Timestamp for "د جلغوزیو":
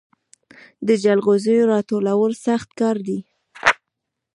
0.87-1.69